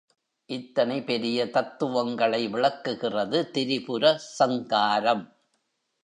[0.49, 4.17] இத்தனை பெரிய தத்துவங்களை விளக்குகிறது திரிபுர
[4.17, 5.37] சங்காரம்.